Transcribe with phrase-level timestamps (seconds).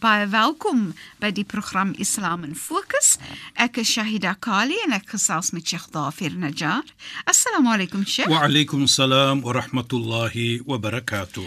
[0.00, 3.18] Baie welkom by die program Islam in Fokus.
[3.60, 6.88] Ek is Shahida Kali en ek gesels met Sheikh Dafir Najjar.
[7.28, 8.30] Assalamu alaykum Sheikh.
[8.32, 11.44] Wa alaykum salaam wa rahmatullahi wa barakatuh.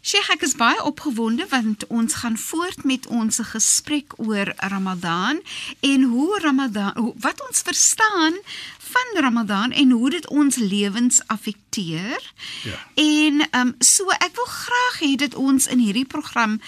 [0.00, 5.44] Sheikh, ek is baie opgewonde want ons gaan voort met ons gesprek oor Ramadan
[5.84, 8.40] en hoe Ramadan wat ons verstaan
[8.90, 12.32] van Ramadan en hoe dit ons lewens affekteer.
[12.64, 12.80] Ja.
[12.96, 16.62] En ehm um, so ek wil graag hê dat ons in hierdie program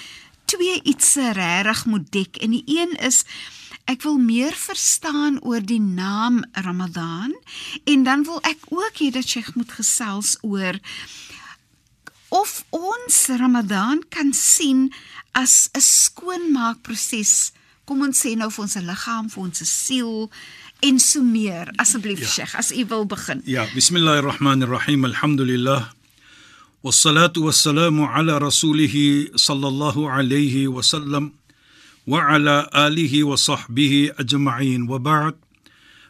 [0.53, 2.36] twee ietsse regtig moet dek.
[2.45, 3.22] En die een is
[3.91, 7.34] ek wil meer verstaan oor die naam Ramadan
[7.84, 10.78] en dan wil ek ook hê dat jy moet gesels oor
[12.33, 14.92] of ons Ramadan kan sien
[15.33, 17.53] as 'n skoonmaakproses.
[17.84, 20.31] Kom ons sê nou vir ons liggaam, vir ons siel
[20.81, 21.72] en so meer.
[21.77, 22.27] Asseblief ja.
[22.27, 23.42] Sheikh, as u wil begin.
[23.44, 25.05] Ja, bismillahirrahmanirrahim.
[25.05, 26.02] Alhamdulillah.
[26.83, 31.31] والصلاه والسلام على رسوله صلى الله عليه وسلم
[32.08, 35.36] وعلى اله وصحبه اجمعين وبعد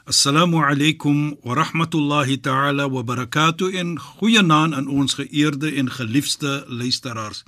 [0.07, 7.43] السلام عليكم ورحمه الله تعالى وبركاته en goeienaand aan ons geëerde en geliefde luisteraars.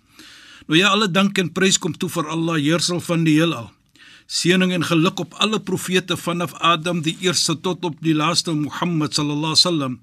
[0.67, 3.69] Nou ja, alle dank en prys kom toe vir Allah, heersel van die heelal.
[4.27, 9.13] Seëning en geluk op alle profete vanaf Adam die eerste tot op die laaste Mohammed
[9.13, 9.99] sallallahu alaihi wasallam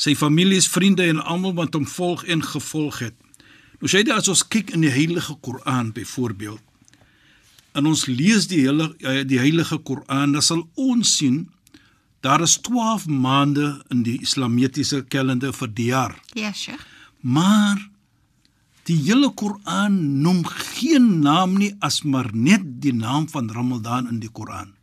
[0.00, 3.16] sy families, vriende en almal wat hom volg en gevolg het.
[3.80, 6.60] Nou sê dit as ons kyk in die Heilige Koran byvoorbeeld.
[7.76, 11.44] En ons lees die hele eh, die Heilige Koran, dan sal ons sien
[12.20, 16.16] daar is 12 maande in die Islamitiese kalender vir die jaar.
[16.36, 16.82] Ja, Sheikh.
[17.20, 17.80] Maar
[18.88, 24.20] die hele Koran noem geen naam nie as maar net die naam van Ramadan in
[24.20, 24.74] die Koran.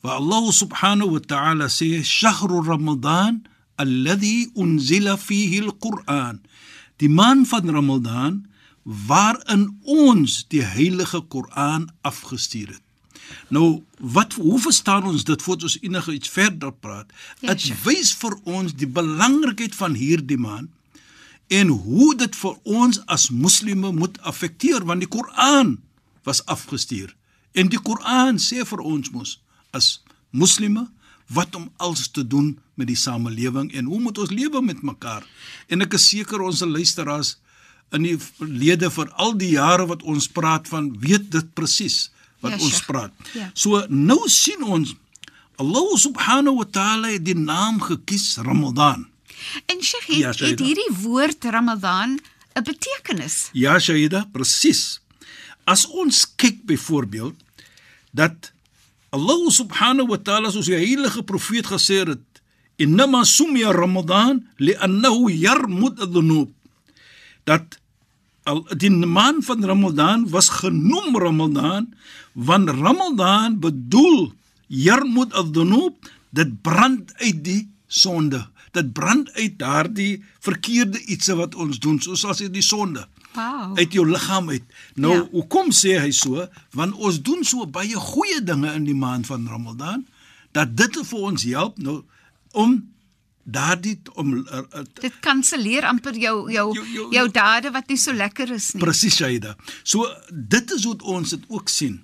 [0.00, 3.42] Wa Allah subhanahu wa ta'ala sê shahru Ramadan
[3.82, 6.42] alladhi unzila fihi al-Quran.
[6.98, 8.42] Die maand van Ramadan
[9.08, 12.84] waarin ons die heilige Koran afgestuur het.
[13.52, 17.12] Nou, wat hoe verstaan ons dit voordat ons enige iets verder praat?
[17.40, 20.72] Dit ja, wys vir ons die belangrikheid van hierdie maand
[21.48, 25.78] en hoe dit vir ons as moslimme moet affekteer want die Koran
[26.24, 27.14] was afgestuur.
[27.52, 29.36] En die Koran sê vir ons mos
[29.76, 29.98] as
[30.30, 30.86] moslimme
[31.32, 35.26] wat om alles te doen met die samelewing en hoe moet ons lewe met mekaar?
[35.68, 37.36] En ek is seker ons luisteraars
[37.96, 42.08] in die lede vir al die jare wat ons praat van weet dit presies
[42.44, 43.28] wat ja, ons praat.
[43.34, 43.50] Ja.
[43.58, 44.94] So nou sien ons
[45.58, 49.08] Allah subhanahu wa ta'ala het die naam gekies Ramadan.
[49.66, 52.18] En Sheikh het, ja, het hierdie woord Ramadan
[52.54, 53.48] 'n betekenis.
[53.52, 55.00] Ja, Shaida, presies.
[55.64, 57.34] As ons kyk byvoorbeeld
[58.10, 58.52] dat
[59.10, 62.20] Allah subhanahu wa ta'ala soos die heilige profeet gesê het,
[62.78, 66.50] "Inma sumya Ramadan li'annahu yarmud adh-dhunub."
[67.44, 67.78] Dat
[68.48, 71.94] al die maand van Ramadan was genoem Ramadan
[72.32, 74.32] want Ramadan bedoel
[74.66, 75.94] yarmud adh-dhunub,
[76.30, 78.46] dit brand uit die sonde.
[78.70, 83.06] Dit brand uit daardie verkeerde ietsie wat ons doen, soos as dit die sonde
[83.38, 83.78] wow.
[83.78, 84.64] uit jou liggaam uit.
[84.94, 85.26] Nou, ja.
[85.32, 86.46] hoekom sê hy so?
[86.76, 90.06] Want ons doen so baie goeie dinge in die maand van Ramadan
[90.56, 92.00] dat dit vir ons help nou
[92.52, 92.78] om
[93.48, 97.98] daardie om uh, uh, dit kanselleer amper jou jou jou, jou, jou dade wat nie
[98.00, 98.82] so lekker is nie.
[98.82, 99.54] Presies, Shaida.
[99.82, 102.02] So dit is wat ons dit ook sien.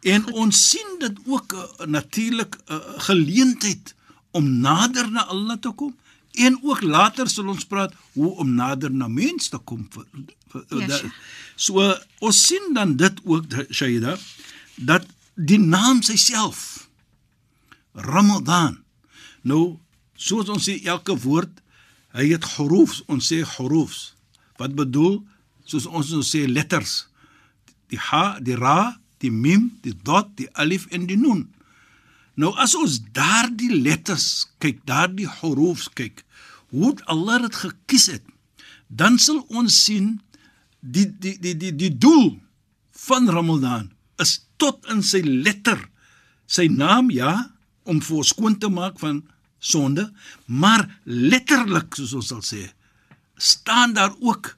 [0.00, 0.34] En Goed.
[0.34, 3.94] ons sien dit ook uh, natuurlik 'n uh, geleentheid
[4.30, 5.96] om nader na Allah te kom
[6.32, 10.04] en ook later sal ons praat hoe om nader na mens te kom vir,
[10.52, 10.98] vir, ja,
[11.56, 11.82] so
[12.18, 14.18] ons sien dan dit ook Shaida
[14.76, 16.88] dat die naam self
[17.92, 18.78] Ramadan
[19.42, 19.78] nou
[20.16, 21.62] soos ons sê elke woord
[22.16, 24.12] hy het huruf ons sê huruf
[24.60, 25.22] wat bedoel?
[25.64, 27.06] Soos ons ons sê letters.
[27.88, 31.46] Die ha die ra die mim die dot die alif en die nun
[32.40, 36.22] Nou as ons daardie letters kyk, daardie hurufs kyk,
[36.72, 38.24] hoe Allah dit gekies het,
[38.88, 40.14] dan sal ons sien
[40.80, 42.38] die die die die die doel
[43.06, 43.90] van Ramadan
[44.22, 45.78] is tot in sy letter.
[46.50, 47.50] Sy naam ja
[47.90, 49.22] om vir ons skoon te maak van
[49.58, 50.06] sonde,
[50.46, 52.62] maar letterlik soos ons sal sê,
[53.40, 54.54] staan daar ook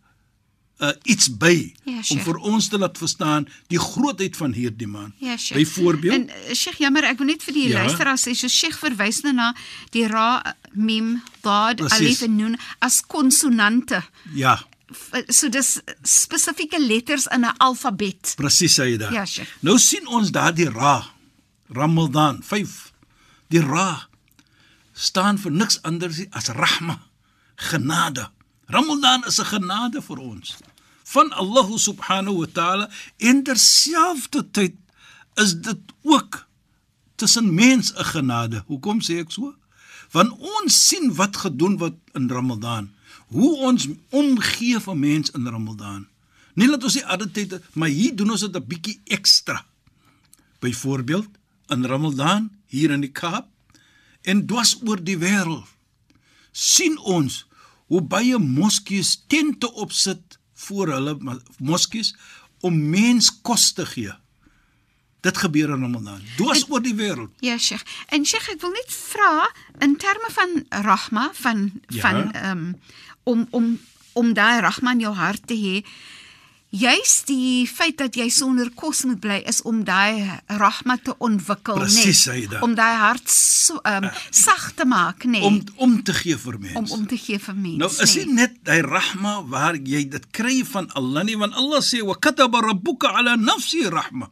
[0.82, 1.54] uh, iets by
[1.86, 2.24] Ja, om Sheikh.
[2.26, 5.12] vir ons te laat verstaan die grootheid van hierdie man.
[5.22, 5.58] Ja, Sheikh.
[5.60, 7.82] Byvoorbeeld, En eh, Sheikh, jammer, ek wil net vir die Ja.
[7.84, 9.52] luisteraars sê, so Sheikh verwys nou na
[9.94, 10.42] die ra,
[10.74, 11.98] mim, dad, Precies.
[12.00, 14.02] alif en nun as konsonante.
[14.34, 14.58] ja,
[15.32, 18.34] So dis spesifieke letters in 'n alfabet.
[18.36, 19.12] presies daar.
[19.12, 19.48] Ja, Sheikh.
[19.62, 21.06] Nou sien ons daar die ra,
[21.70, 22.91] Ramadan 5.
[23.52, 24.08] Die ra
[24.92, 26.98] staan vir niks anders as rahma,
[27.70, 28.30] genade.
[28.72, 30.56] Ramadan is 'n genade vir ons
[31.12, 34.74] van Allah subhanahu wa taala en terselfdertyd
[35.34, 36.46] is dit ook
[37.16, 38.64] tussen mens 'n genade.
[38.66, 39.54] Hoekom sê ek so?
[40.10, 42.90] Want ons sien wat gedoen word in Ramadan.
[43.26, 46.06] Hoe ons omgee vir mens in Ramadan.
[46.54, 49.64] Nie dat ons die ander tyd, maar hier doen ons dit 'n bietjie ekstra.
[50.60, 51.28] Byvoorbeeld
[51.68, 53.48] in Ramadan hier in die Kaap
[54.24, 55.68] en dwars oor die wêreld
[56.52, 57.42] sien ons
[57.92, 61.16] hoe baie moskees tente opsit voor hulle
[61.58, 62.14] moskees
[62.62, 64.12] om mens kos te gee.
[65.22, 66.22] Dit gebeur in Ramadan.
[66.38, 67.30] Dwars oor die wêreld.
[67.44, 67.82] Ja, Sheikh.
[68.14, 69.48] En Sheikh, ek wil net vra
[69.84, 70.54] in terme van
[70.86, 72.00] rahma van Ja.
[72.06, 72.80] van ehm um,
[73.24, 73.66] om om
[74.18, 75.82] om daai rahma in jou hart te hê.
[76.72, 80.24] Juist die feit dat jy sonder kos moet bly is om daai
[80.56, 82.62] rahma te ontwikkel, Presies, nee, Saida.
[82.64, 86.78] om daai hart so, um, sag te maak, nee, om om te gee vir mense.
[86.80, 87.76] om om te gee vir mense.
[87.82, 88.24] Nou is nee.
[88.24, 92.16] dit net hy rahma waar jy dit kry van Allah nie want Allah sê wa
[92.16, 94.30] kataba rabbuka ala nafsi rahma.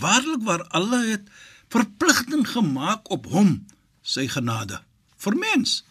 [0.00, 1.28] Waarlik waar Allah het
[1.68, 3.58] verpligting gemaak op hom
[4.00, 4.80] sy genade
[5.20, 5.82] vir mens.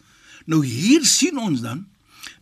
[0.49, 1.85] Nou hier sien ons dan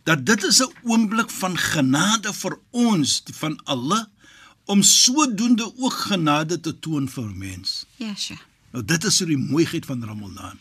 [0.04, 4.06] dat dit is 'n oomblik van genade vir ons van Allah
[4.64, 7.86] om sodoende ook genade te toon vir mens.
[7.96, 8.42] Ja, Sheikh.
[8.70, 10.58] Nou dit is die mooiheid van Ramadan.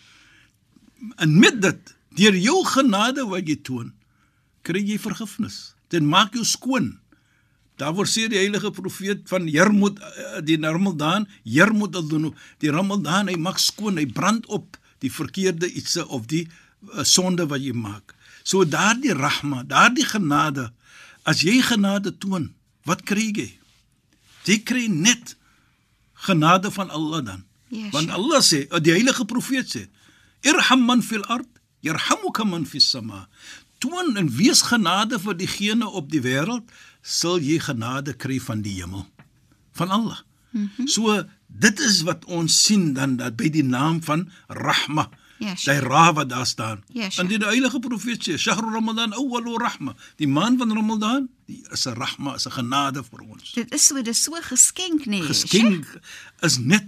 [1.15, 3.93] En met dit, deur jou genade wat jy toon,
[4.61, 5.75] kry jy vergifnis.
[5.87, 6.97] Dit maak jou skoon.
[7.79, 13.37] Daarvoor sê die heilige profeet van Jermut eh, die Ramadan, Jermut al-Dhunub, die Ramadan hy
[13.39, 18.11] maak skoon, hy brand op die verkeerde ietsie of die uh, sonde wat jy maak.
[18.49, 20.71] So daardie rahma, daardie genade,
[21.29, 22.49] as jy genade toon,
[22.89, 23.49] wat kry jy?
[24.47, 25.35] Jy kry net
[26.25, 27.43] genade van Allah dan.
[27.69, 28.09] Ja, Want.
[28.09, 29.83] Allah sê, eh, die heilige profeet sê,
[30.41, 31.49] irham man fil ard,
[31.85, 33.27] yarhamuka man fis sama.
[33.77, 36.65] Toon en wees genade vir diegene op die wêreld,
[37.01, 39.05] sal jy genade kry van die hemel.
[39.77, 40.19] Van Allah.
[40.51, 40.69] Mm.
[40.75, 40.87] -hmm.
[40.87, 45.09] So dit is wat ons sien dan dat by die naam van Rahma.
[45.39, 45.83] Ja, Sy Sheikh.
[45.87, 46.83] ra wat daar staan.
[46.93, 47.27] Ja, en Sheikh.
[47.29, 51.93] die heilige profeet sê, "Shahru Ramadan awwalu rahma." Die maand van Ramadan, die is 'n
[51.93, 53.51] rahma, is 'n genade vir ons.
[53.53, 55.21] Dit is so, dis so geskenk, nee.
[55.23, 55.99] Geskenk
[56.41, 56.83] is net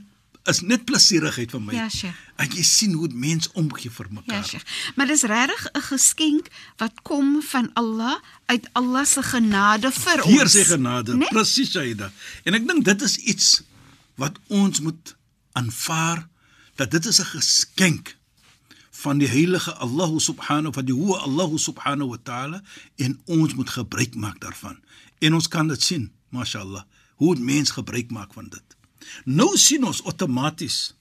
[0.46, 1.74] is net plesierigheid vir my.
[1.74, 2.16] Ja, Sheikh.
[2.36, 4.44] En jy sien hoe mense omgee vir Ja, mekaar.
[4.46, 4.64] Sheikh.
[4.96, 10.26] Maar dis regtig 'n geskenk wat kom van Allah uit Allah se genade vir ons.
[10.34, 11.28] Hier sy genade, Nee?
[11.28, 12.12] presies Aida.
[12.44, 13.62] En ek dink dit is iets
[14.16, 15.16] wat ons moet
[15.54, 16.28] aanvaar
[16.76, 18.16] dat dit is 'n geskenk
[19.02, 22.62] van die heilige Allah subhanahu van die hoë Allah subhanahu wa taala
[23.02, 24.78] en ons moet gebruik maak daarvan.
[25.20, 26.84] En ons kan dit sien, mashallah,
[27.22, 28.78] hoe 'n mens gebruik maak van dit.
[29.26, 30.94] Nou sien ons outomaties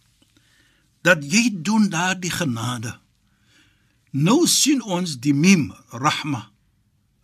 [1.02, 2.99] dat jy doen daardie genade.
[4.11, 6.50] Nou sien ons die mim, rahma.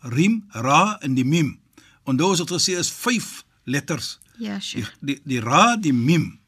[0.00, 1.58] Rim, ra en die mim.
[2.04, 4.18] Onthou ons het gesê is 5 letters.
[4.38, 4.92] Ja, Die Sheikh.
[5.00, 6.38] die, die ra, die mim.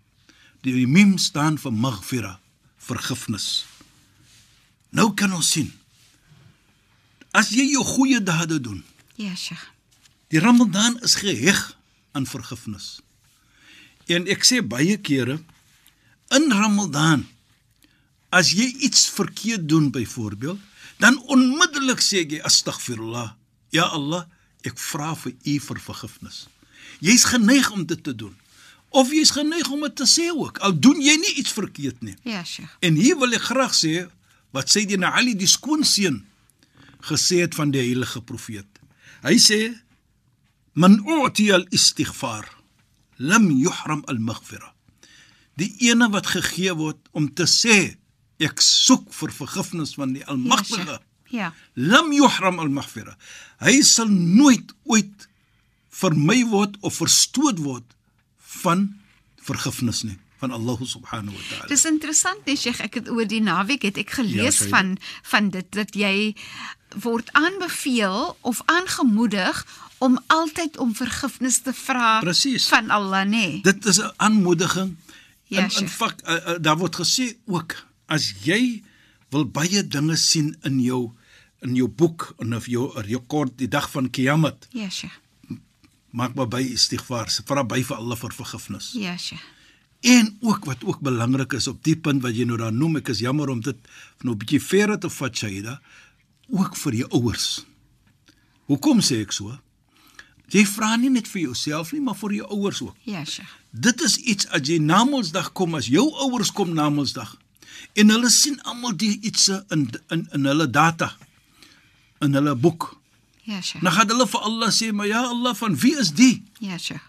[0.60, 2.40] Die, die mim staan vir maghfira,
[2.76, 3.64] vergifnis.
[4.94, 5.68] Nou kan ons sien.
[7.36, 8.84] As jy jou goeie dade doen,
[9.18, 9.64] Ja, Sheikh.
[10.30, 11.76] die Ramadan is geheg
[12.12, 13.00] aan vergifnis.
[14.06, 15.40] En ek sê baie kere
[16.30, 17.26] in Ramadan
[18.30, 20.58] as jy iets verkeerd doen byvoorbeeld,
[20.98, 23.32] dan onmiddellik sê jy astaghfirullah.
[23.70, 24.24] Ja Allah,
[24.64, 26.46] ek vra vir U vir vergifnis.
[27.00, 28.34] Jy's geneig om dit te doen.
[28.90, 32.16] Of jy's geneig om dit te sê ook al doen jy nie iets verkeerd nie.
[32.24, 32.72] Ja, Sheikh.
[32.80, 34.08] En hier wil ek graag sê
[34.56, 36.22] wat Sayyidina Ali die skoonseun
[37.08, 38.68] gesê het van die heilige profeet.
[39.22, 39.60] Hy sê
[40.78, 42.46] man u'tiya al-istighfar
[43.18, 44.72] lam yuhram al-maghfira.
[45.58, 47.98] Die ene wat gegee word om te sê
[48.38, 51.00] ek soek vir vergifnis van die Almagtige.
[51.34, 51.50] Ja.
[51.74, 53.16] Lam yuhram al-maghfira.
[53.60, 55.26] Hy sal nooit ooit
[55.98, 57.96] vermy word of verstoot word
[58.62, 58.86] van
[59.42, 60.18] vergifnis nie.
[60.38, 61.66] Van Allah subhanahu wa ta'ala.
[61.70, 65.50] Dis interessant, nee Sheikh, ek het oor die naweek het ek gelees Ja, van van
[65.50, 66.34] dit dat jy
[67.02, 69.64] word aanbeveel of aangemoedig
[69.98, 73.28] om altyd om vergifnis te vra van Allah, nê?
[73.30, 73.60] Nee.
[73.62, 74.96] Dit is 'n aanmoediging.
[75.48, 77.74] Ja, in in fak uh, uh, daar word gesê ook
[78.06, 78.82] as jy
[79.30, 81.12] wil baie dinge sien in jou
[81.60, 85.18] in jou boek en of jou rekord die dag van Kiamat, Ja, Sheikh.
[86.10, 88.92] maak maar by istighfar, vra by vir Allah vir vergifnis.
[88.94, 89.42] Ja, Sheikh.
[90.00, 93.08] En ook wat ook belangrik is op die punt wat jy nou daar noem, ek
[93.08, 93.76] is jammer om dit
[94.22, 95.80] nou 'n bietjie verder te vat Shaida,
[96.48, 97.64] ook vir jou ouers.
[98.66, 99.58] Hoekom sê ek so?
[100.48, 102.96] Jy vra nie net vir jouself nie, maar vir jou ouers ook.
[103.04, 103.50] Ja, Sheikh.
[103.70, 107.36] Dit is iets as jy na Mondsdag kom, as jou ouers kom na Mondsdag
[107.94, 111.12] en hulle sien almal die ietsie in in in hulle data
[112.24, 112.96] in hulle boek.
[113.44, 113.84] Ja, Sheikh.
[113.84, 116.42] Dan gaan hulle vir Allah sê, "Maar ja Allah, van wie is die?
[116.58, 117.04] Ja, Sheikh.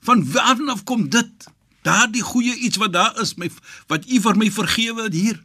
[0.00, 1.46] Van waaraf kom dit?
[1.84, 3.50] Daardie goeie iets wat daar is, my
[3.92, 5.42] wat U vir my vergewe het hier."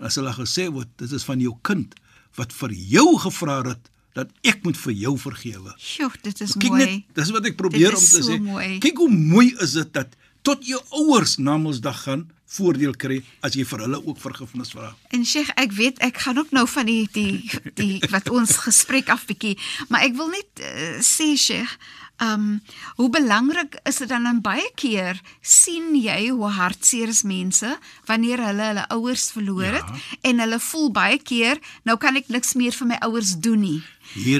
[0.00, 1.94] As hulle gesê word, dit is van jou kind
[2.38, 5.72] wat vir jou gevra het dat ek moet vir jou vergewe.
[5.78, 6.84] Sjoe, dit is Kyk mooi.
[6.84, 8.38] net, dis wat ek probeer om te so sê.
[8.42, 8.78] mooi.
[8.82, 13.54] Kyk hoe mooi is dit dat tot jou ouers na Mondsdag gaan voordeel kry as
[13.54, 14.88] jy vir hulle ook vergifnis vra.
[15.14, 19.08] En Sheikh, ek weet ek gaan ook nou van die die die wat ons gesprek
[19.12, 19.56] af bietjie,
[19.88, 21.76] maar ek wil net uh, sê Sheikh,
[22.20, 22.60] ehm um,
[22.96, 27.70] hoe belangrik is dit dan in baie keer sien jy hoe hartseer is mense
[28.10, 29.72] wanneer hulle hulle ouers verloor Ja.
[29.80, 31.58] het en hulle voel baie keer
[31.88, 33.82] nou kan ek niks meer vir my ouers doen nie.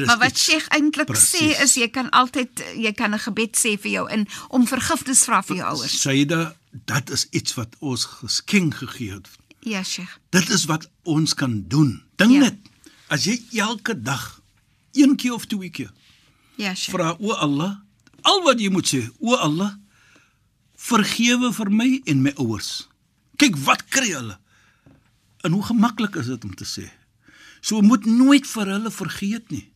[0.07, 3.91] Maar wat Sheikh eintlik sê is jy kan altyd jy kan 'n gebed sê vir
[3.93, 6.01] jou in om vergifnis vra vir jou ouers.
[6.03, 6.55] Saida,
[6.87, 9.29] dat is iets wat ons geskenk gegee het.
[9.61, 10.19] Ja, Sheikh.
[10.31, 12.03] Dit is wat ons kan doen.
[12.17, 12.39] Dink Ja.
[12.41, 12.57] net,
[13.09, 14.41] as jy elke dag
[14.93, 15.91] een keer of twee keer
[16.61, 16.93] Ja, Sheikh.
[16.95, 17.79] vra o Allah,
[18.29, 19.73] al wat jy moet sê, o Allah,
[20.81, 22.71] vergewe vir my en my ouers.
[23.40, 24.37] Kyk wat kry hulle.
[25.45, 26.87] En hoe gemaklik is dit om te sê.
[27.64, 29.67] So moet nooit vir hulle vergeet nie.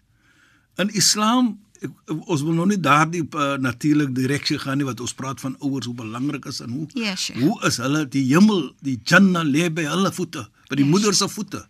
[0.80, 1.92] In Islam ek,
[2.24, 5.86] ons wil nou nie daardie uh, natuurlik direksie gaan nie wat ons praat van ouers
[5.88, 7.40] hoe belangrik is en hoe Ja, Sheikh.
[7.44, 11.14] hoe is hulle die hemel die Jannah lê by hulle voete by die Ja, moeder
[11.14, 11.60] se voete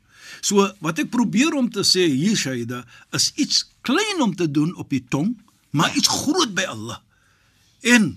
[0.45, 2.83] so wat ek probeer om te sê hier Shaida
[3.17, 5.33] is iets klein om te doen op die tong
[5.73, 7.01] maar iets groot by Allah
[7.95, 8.13] en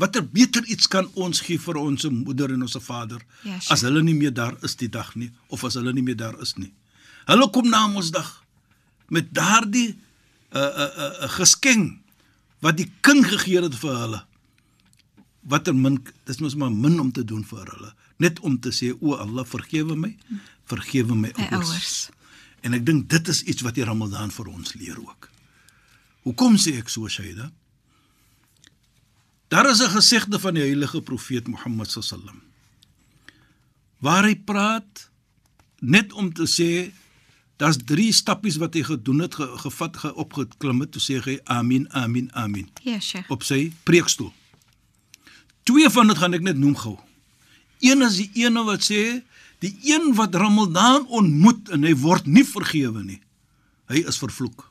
[0.00, 4.02] watter beter iets kan ons gee vir ons moeder en ons vader Ja, as hulle
[4.02, 6.72] nie meer daar is die dag nie of as hulle nie meer daar is nie
[7.30, 8.30] hulle kom na ons dag
[9.14, 12.04] met daardie 'n uh, 'n uh, 'n uh, geskenk
[12.64, 14.20] wat die kind gegee het vir hulle.
[15.52, 17.90] Watter min dis mos maar min om te doen vir hulle.
[18.16, 20.16] Net om te sê o Allah vergewe my,
[20.70, 21.70] vergewe my ouers.
[21.70, 22.10] ouers.
[22.62, 25.30] En ek dink dit is iets wat die Ramadan vir ons leer ook.
[26.24, 27.50] Hoekom sê ek so Shaida?
[29.48, 32.42] Daar is 'n gesegde van die heilige profeet Mohammed sallam.
[33.98, 35.10] Waar hy praat
[35.80, 36.92] net om te sê
[37.56, 41.38] daar's drie stappies wat hy gedoen het, ge, gevat, ge, opgeklim het, toe sê hy
[41.44, 43.30] amin, amin, amin Ja, Sheikh.
[43.30, 44.32] op sy preekstoel.
[45.62, 46.98] Twee van dit gaan ek net noem gou.
[47.84, 49.22] Een is die ene wat sê
[49.64, 53.20] die een wat Ramadan ontmoet en hy word nie vergewe nie.
[53.92, 54.66] Hy is vervloek.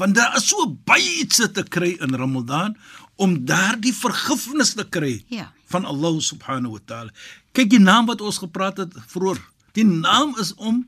[0.00, 2.76] Want daar is so baie iets te kry in Ramadan
[3.20, 5.50] om daardie vergifnis te kry Ja.
[5.70, 7.10] van Allah subhanahu wa taala.
[7.52, 9.38] Kyk die naam wat ons gepraat het vroeër.
[9.76, 10.86] Die naam is om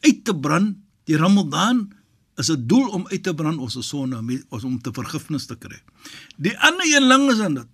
[0.00, 0.76] uit te brand.
[1.04, 1.92] Die Ramadan
[2.36, 5.80] is 'n doel om uit te brand ons sonde, ons om te vergifnis te kry.
[6.36, 7.66] Die ander een lang is aan dit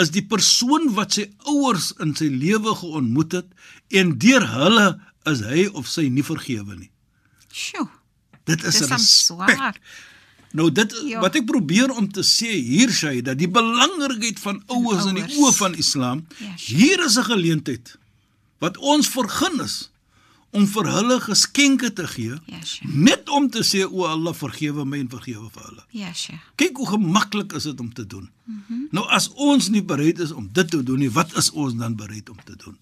[0.00, 3.48] is die persoon wat sy ouers in sy lewe geontmoet het
[4.00, 4.86] en deur hulle
[5.30, 6.90] is hy of sy nie vergewe nie.
[7.52, 7.88] Sjoe.
[8.48, 8.98] Dit is respek.
[8.98, 9.76] swaar.
[10.52, 11.20] Nou dit Ja.
[11.20, 15.36] wat ek probeer om te sê hier sê dat die belangrikheid van ouers in die
[15.38, 16.26] oë van Islam.
[16.40, 16.54] Ja.
[16.56, 17.96] Hier is 'n geleentheid
[18.58, 19.90] wat ons vergun is
[20.50, 22.34] om vir hulle geskenke te gee.
[22.46, 22.94] Ja, Sheikh.
[22.94, 25.84] Net om te sê o Allah vergewe my en vergewe vir hulle.
[25.90, 26.40] Ja, Sheikh.
[26.56, 28.30] Kyk hoe gemaklik is dit om te doen.
[28.44, 28.62] Mm.
[28.68, 28.88] -hmm.
[28.90, 31.94] Nou as ons nie bereid is om dit te doen nie, wat is ons dan
[31.96, 32.76] bereid om te doen?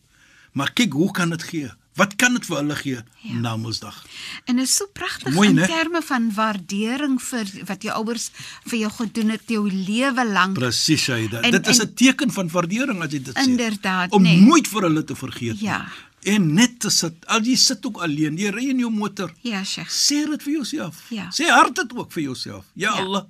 [0.53, 1.71] Maar kyk hoe kan dit gee?
[1.95, 3.35] Wat kan dit vir hulle gee Ja.
[3.35, 4.07] na Mondsdag?
[4.45, 5.67] En dit is so pragtig in né?
[5.67, 8.31] terme van waardering vir wat jou ouers
[8.65, 10.55] vir jou gedoen het jou lewe lank.
[10.55, 11.41] Presies, Shaida.
[11.41, 13.43] En- Dit is 'n teken van waardering as jy dit sê.
[13.49, 14.41] Inderdaad, Om nee.
[14.41, 15.79] nooit vir hulle te vergeet Ja.
[15.79, 15.87] nie.
[16.23, 17.27] En net te sit.
[17.27, 19.31] Al jy sit ook alleen, jy ry in jou motor.
[19.47, 19.91] Ja, Sheikh.
[19.95, 21.05] Sê dit vir jouself.
[21.15, 21.29] Ja.
[21.33, 22.65] Sê hard dit ook vir jouself.
[22.75, 23.05] Ja, Ja.
[23.05, 23.25] Allah,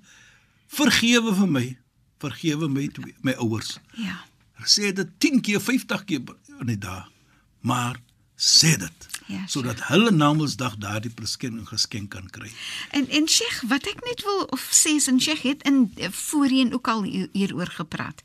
[0.67, 1.67] vergewe vir my.
[2.19, 3.79] Vergewe my twee, my ouers.
[3.97, 4.17] Ja.
[4.67, 6.21] Sê dit 10 keer, 50 keer
[6.61, 7.07] in die dag.
[7.61, 8.01] Maar
[8.37, 12.49] sê dit Ja, sodat hulle na Mondsdag daardie preskenk geskenk kan kry.
[12.97, 16.09] En en Sheikh, wat ek net wil of sê is en Sheikh het in eh,
[16.11, 18.23] voorheen ook al hier- hieroor gepraat.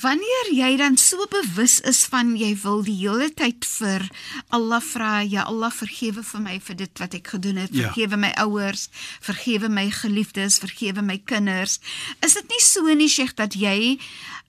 [0.00, 4.08] Wanneer jy dan so bewus is van jy wil die hele tyd vir
[4.48, 7.92] Allah vra, ja Allah vergewe vir my vir dit wat ek gedoen het, Ja.
[7.92, 8.88] vergewe my ouers,
[9.20, 11.78] vergewe my geliefdes, vergewe my kinders.
[12.24, 13.98] Is dit nie so nie Sheikh dat jy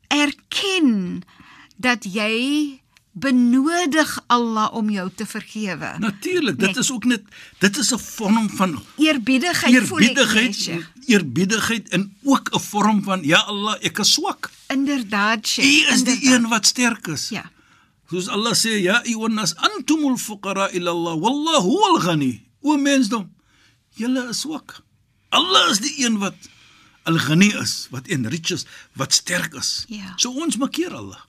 [0.08, 1.24] erken
[1.75, 2.80] dat jy
[3.13, 5.96] benodig Allah om jou te vergewe?
[6.00, 6.79] Natuurlik, dit Nee.
[6.84, 7.22] is ook net
[7.60, 10.70] dit is 'n vorm van Eerbiedigheid ek eerbiedigheid,
[11.05, 14.50] eerbiedigheid en ook 'n vorm van ja Allah, ek is swak.
[14.67, 15.89] Inderdaad, Sheikh.
[15.89, 16.34] U is die inderdaad.
[16.43, 17.29] een wat sterk is.
[17.29, 17.51] Ja.
[18.10, 22.43] Soos Allah sê, ja ayyuhannas antumul fuqara ila Allah wallahu huwal ghani.
[22.62, 23.32] O mensdom,
[23.96, 24.82] julle is swak.
[25.29, 26.36] Allah is die een wat
[27.03, 29.86] al-ghani is, wat enrich is, wat sterk is.
[29.88, 30.13] Ja.
[30.15, 31.20] So ons maak keer Allah.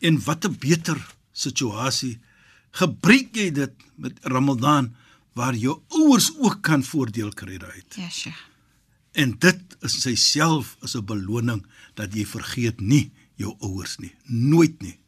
[0.00, 0.96] En wat 'n beter
[1.32, 2.18] situasie
[2.70, 4.94] gebruik jy dit met Ramadan
[5.38, 7.94] waar jou ouers ook kan voordeel kry daaruit.
[7.94, 8.48] Ja, Sheikh.
[9.12, 14.82] En dit is self is 'n beloning dat jy vergeet nie jou ouers nie, nooit
[14.82, 14.98] nie.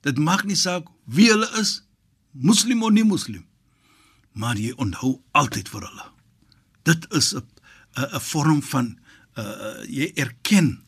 [0.00, 1.82] Dit maak nie saak wie hulle is,
[2.30, 3.44] moslim of nie moslim,
[4.32, 6.06] maar jy onthou altyd vir hulle.
[6.82, 7.42] Dit is 'n
[7.96, 8.98] 'n 'n vorm van
[9.36, 10.84] uh jy erken,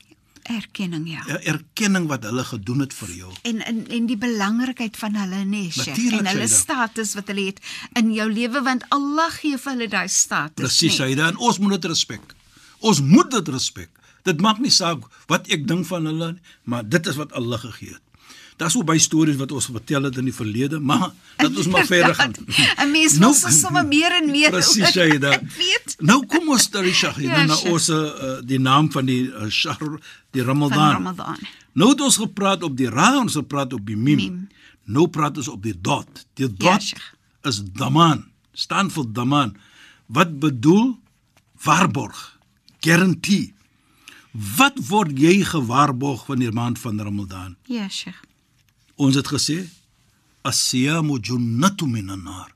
[0.48, 1.22] Erkenning, ja.
[1.26, 3.32] 'n erkenning wat hulle gedoen het vir jou.
[3.42, 7.60] en en en die belangrikheid van hulle nee Sheikh en hulle status wat hulle het
[7.98, 10.98] in jou lewe want Allah gee vir hulle daai status Presies, nee.
[10.98, 12.34] Saida, en ons moet dit respek.
[12.80, 13.90] Ons moet dit respek.
[14.26, 17.58] Dit maak nie saak wat ek dink van hulle nie, maar dit is wat Allah
[17.62, 18.02] gegee het.
[18.56, 21.84] Daar's so baie stories wat ons vertel het in die verlede, maar dat ons maar
[21.86, 22.32] verder gaan.
[22.84, 25.30] 'n mens wil so sommer meer en meer Presies, Saida.
[25.36, 25.96] Ek weet.
[26.00, 27.72] Nou kom ons daar Shahida Ja, na Sheikh.
[27.72, 29.98] ons uh, die naam van die uh, Shahr,
[30.32, 30.92] die Ramadan.
[30.92, 31.36] Ramadan.
[31.72, 34.16] Nou het ons gepraat op die ra, ons het gepraat op die mim.
[34.16, 34.48] Mim.
[34.84, 36.08] Nou praat ons op die dot.
[36.34, 37.12] Die Ja, dot Sheikh.
[37.44, 39.56] is daman, staan vir daman.
[40.06, 40.96] Wat bedoel
[41.64, 42.38] waarborg,
[42.80, 43.52] guarantee.
[44.36, 47.56] Wat word jy gewaarborg die maand van Ramadan?
[47.64, 48.18] Ja, Sheikh.
[48.96, 49.64] Ons het gesê
[50.44, 52.52] as-siyamu junnatu minan nar.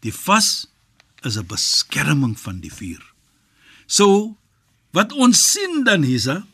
[0.00, 0.68] Die vas
[1.22, 3.02] is 'n beskerming van die vuur.
[3.86, 4.36] So
[4.92, 6.46] wat ons sien dan hiersa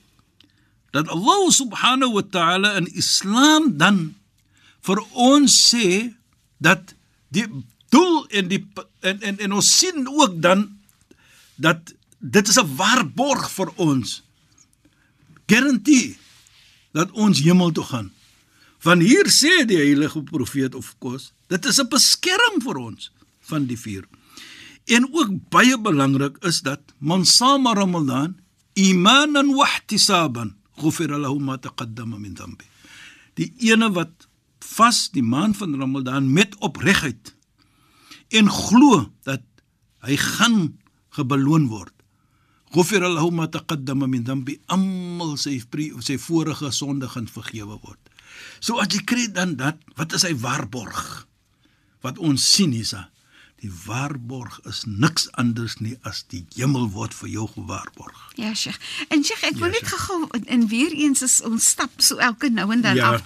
[0.90, 4.14] dat Allah subhanahu wa ta'ala in Islam dan
[4.83, 6.14] vir ons sê
[6.59, 6.94] dat
[7.29, 7.46] die
[7.88, 8.66] doel en die
[9.00, 10.79] en en, en ons sien ook dan
[11.57, 14.25] dat dit is 'n waarborg vir ons.
[15.46, 16.16] Garantie
[16.96, 18.11] dat ons hemel toe gaan.
[18.82, 23.11] Want hier sê die heilige profeet of kos, dit is 'n beskerming vir ons
[23.50, 24.04] van die vuur.
[24.87, 28.38] En ook baie belangrik is dat man sama Ramadan
[28.74, 32.64] imanan wa ihtisaban ghufira lahu ma taqaddama min dhanbi.
[33.35, 34.28] Die ene wat
[34.76, 37.35] vas die maand van Ramadan met opregtheid
[38.28, 39.42] en glo dat
[40.06, 40.78] hy gaan
[41.16, 41.95] gebeloon word.
[42.76, 48.00] Ghufira lahu ma taqaddama min dhanbi, almal sy pre- sy vorige sonde gaan vergewe word.
[48.60, 51.24] So as jy kry dan dat, wat is hy waarborg?
[52.04, 53.06] Wat ons sien hiersa,
[53.64, 58.18] die waarborg is niks anders nie as die hemel word vir jou gewaarborg.
[58.36, 58.76] Ja, Sheikh.
[59.08, 62.50] En Sheikh, ek wil Ja, net gou en weer eens is ons stap so elke
[62.52, 63.14] nou en dan Ja.
[63.14, 63.22] af.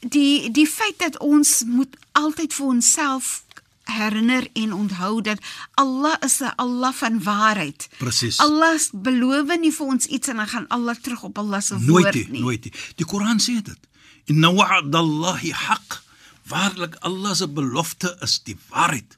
[0.00, 3.44] Die die feit dat ons moet altyd vir onsself
[3.90, 5.38] herinner en onthou dat
[5.74, 7.88] Allah is 'n Allah van waarheid.
[7.98, 8.38] Presies.
[8.38, 11.88] Allah beloof nie vir ons iets en dan gaan Allah terug op Allah se Nooit
[11.88, 12.40] woord nie, nie.
[12.40, 12.72] nooit nie.
[12.96, 13.78] Die Koran sê dit.
[14.24, 16.02] Inna wa'dallahi haq.
[16.48, 19.16] Waarlik Allah se belofte is die waarheid.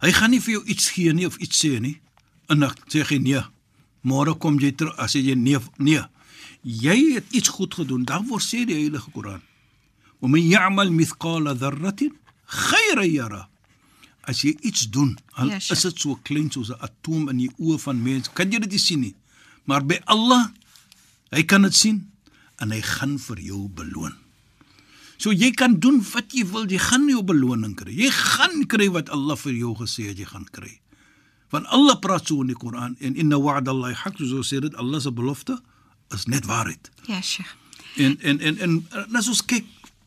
[0.00, 2.00] Hy gaan nie vir jou iets gee nie of iets sê nie.
[2.48, 3.42] En dan sê jy nee.
[4.02, 6.02] Môre kom jy terug as jy nee nee.
[6.62, 8.04] Jy het iets goed gedoen.
[8.04, 9.42] Dan word sê die heilige Koran.
[10.20, 12.12] Wa man ya'mal mithqala dharratin
[12.46, 13.48] khayran yara.
[14.24, 15.72] As jy iets doen, al Ja, Sheikh.
[15.76, 18.70] is dit so klein soos 'n atoom in die oë van mens, kan jy dit
[18.70, 19.14] nie sien nie.
[19.66, 20.50] Maar by Allah,
[21.30, 22.10] hy kan dit sien
[22.60, 24.14] en hy gaan vir jou beloon.
[25.18, 27.92] So jy kan doen wat jy wil, jy gaan 'n beloning kry.
[27.94, 30.80] Jy gaan kry wat Allah vir jou gesê het jy gaan kry.
[31.50, 35.00] Want Allah praat so in die Koran en inna wa'dallahi haq, so sê dit Allah
[35.00, 35.60] se belofte
[36.14, 36.90] is net waarheid.
[37.06, 37.56] Ja, Sheikh.
[37.96, 39.64] En en en en as ons kyk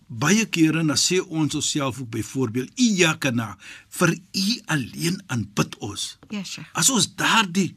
[0.08, 3.56] baie kere dan sê ons osself ook byvoorbeeld iyyaka na
[4.00, 6.18] vir u alleen aanbid ons.
[6.30, 6.70] Ja, Sheikh.
[6.74, 7.74] As ons daardie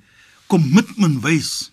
[0.47, 1.71] kommitment wys,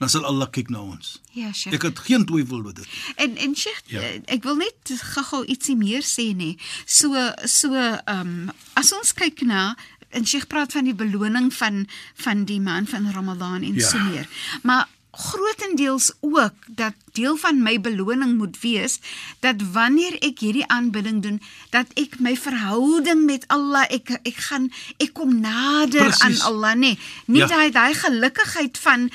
[0.00, 1.18] dan sal Allah kyk na ons.
[1.32, 1.74] Ja, Sheikh.
[1.76, 2.88] Ek het geen twyfel oor dit.
[3.16, 4.00] En en Sheikh, ja.
[4.32, 6.54] ek wil net gou-gou ietsie meer sê nê.
[6.86, 7.12] So
[7.44, 9.74] so ehm um, as ons kyk na
[10.16, 11.84] en Sheikh praat van die beloning van
[12.24, 13.88] van die maand van Ramadan en Ja.
[13.88, 14.28] so meer.
[14.62, 18.98] Maar grootendeels ook dat deel van my beloning moet wees
[19.40, 21.38] dat wanneer ek hierdie aanbidding doen
[21.72, 24.66] dat ek my verhouding met Allah ek ek gaan
[25.00, 26.20] ek kom nader Precies.
[26.26, 27.46] aan Allah nê nee, nie Ja.
[27.46, 29.08] daai daai gelukkigheid van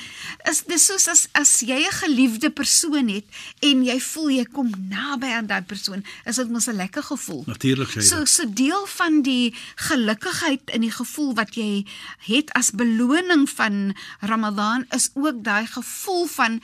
[0.50, 3.24] is dis soos as as jy 'n geliefde persoon het
[3.62, 7.44] en jy voel jy kom naby aan daai persoon is dit mos 'n lekker gevoel
[7.46, 8.24] Natuurlik sê So jy.
[8.26, 11.86] so deel van die gelukkigheid in die gevoel wat jy
[12.26, 15.90] het as beloning van Ramadan is ook daai gevoel
[16.34, 16.60] van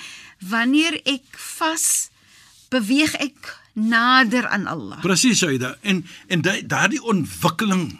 [0.50, 2.10] wanneer ek vas
[2.72, 5.00] beweeg ek nader aan Allah.
[5.00, 5.76] Presies Shaida.
[5.82, 7.92] En en da- daardie ontwikkeling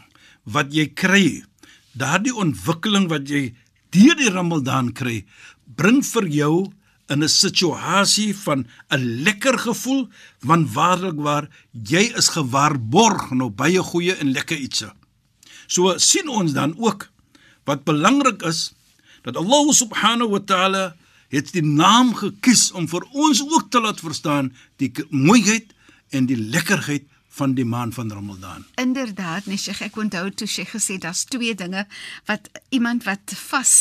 [0.45, 1.45] wat jy kry,
[1.93, 3.55] daardie ontwikkeling wat jy
[3.95, 5.25] deur die Ramadan kry,
[5.77, 6.73] bring vir jou
[7.09, 10.09] in 'n situasie van 'n lekker gevoel,
[10.41, 14.93] want waarlik waar jy is gewaarborg nou baie goeie en lekker ietsie.
[15.67, 17.09] So sien ons dan ook
[17.65, 18.73] wat belangrik is
[19.23, 20.97] dat Allah subhanahu wa taala
[21.29, 25.75] het die naam gekies om vir ons ook te laat verstaan die mooiheid
[26.11, 27.05] en die lekkerheid
[27.39, 28.65] van die maand van Ramadan.
[28.75, 31.85] Inderdaad, nee Sheikh, ek onthou toe Sheikh gesê daar's twee dinge
[32.27, 33.73] wat iemand wat vas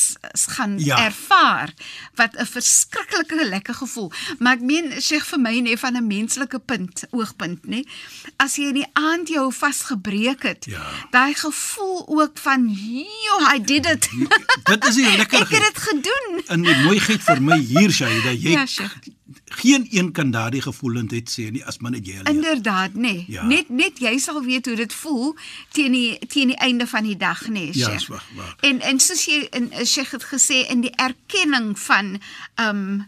[0.55, 0.97] gaan Ja.
[1.05, 1.73] ervaar
[2.15, 4.11] wat 'n verskriklike lekker gevoel.
[4.39, 7.81] Maar ek meen Sheikh vir my nee van 'n menslike punt, oogpunt nê.
[8.37, 10.85] As jy in die aand jou vasgebreek het, Ja.
[11.11, 14.09] daai gevoel ook van, "Jo, I did it."
[14.63, 16.41] Dit is die ek het dit gedoen.
[16.47, 18.95] In die mooiheid vir my hier Shaida, jy Ja, Sheikh.
[19.45, 22.35] Geen een kan daardie gevoelendheid sê nie as maar net jy alleen.
[22.35, 22.99] Inderdaad, nê.
[22.99, 23.25] Nee.
[23.27, 23.43] Ja.
[23.45, 25.35] Net net jy sal weet hoe dit voel
[25.71, 27.95] teen die teen die einde van die dag, nê, nee, Ja, Sheikh.
[28.01, 28.55] is waar, waar.
[28.61, 32.19] En en soos jy in eh, Sheikh het gesê in die erkenning van
[32.55, 33.05] ehm um,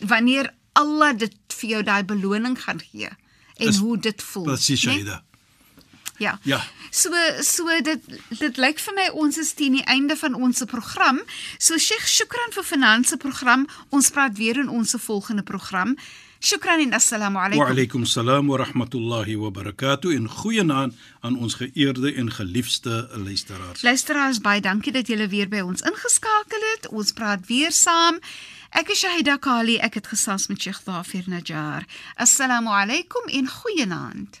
[0.00, 3.08] wanneer Allah dit vir jou daai beloning gaan gee
[3.56, 4.42] en Is- hoe dit voel.
[4.44, 4.90] Presies nê?
[4.92, 5.22] Shaida.
[6.18, 6.38] Ja.
[6.42, 6.60] Ja.
[6.90, 7.10] So
[7.42, 8.00] so dit
[8.38, 11.20] dit lyk vir my ons is teen die einde van ons program.
[11.58, 13.66] So Sheikh, shukran vir finansie program.
[13.90, 15.96] Ons praat weer in ons volgende program.
[16.40, 17.66] Shukran en assalamu Wa alaykum.
[17.66, 23.82] alaykum salaam wa rahmatullahi wa barakatuh en goeienaand aan ons geëerde en geliefde luisteraars.
[23.82, 26.88] Luisteraars, baie dankie dat julle weer by ons ingeskakel het.
[26.88, 28.18] Ons praat weer saam.
[28.70, 29.76] Ek is Shahida Kali.
[29.82, 31.84] Ek het gesels met Sheikh Dhafir Najjar.
[32.14, 34.40] Assalamu alaykum en goeienaand.